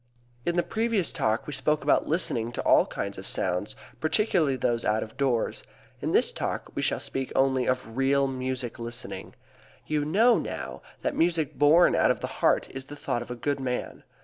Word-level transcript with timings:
In 0.47 0.55
the 0.55 0.63
previous 0.63 1.13
Talk 1.13 1.45
we 1.45 1.53
spoke 1.53 1.83
about 1.83 2.07
listening 2.07 2.51
to 2.53 2.63
all 2.63 2.87
kinds 2.87 3.19
of 3.19 3.27
sounds, 3.27 3.75
particularly 3.99 4.55
those 4.55 4.83
out 4.83 5.03
of 5.03 5.15
doors. 5.15 5.63
In 6.01 6.11
this 6.11 6.33
Talk 6.33 6.71
we 6.73 6.81
shall 6.81 6.99
speak 6.99 7.31
only 7.35 7.67
of 7.67 7.95
real 7.95 8.25
music 8.27 8.79
listening. 8.79 9.35
You 9.85 10.03
know, 10.03 10.39
now, 10.39 10.81
that 11.03 11.15
music 11.15 11.53
born 11.53 11.95
out 11.95 12.09
of 12.09 12.19
the 12.19 12.41
heart 12.41 12.67
is 12.71 12.85
the 12.85 12.95
thought 12.95 13.21
of 13.21 13.29
a 13.29 13.35
good 13.35 13.59
man. 13.59 14.03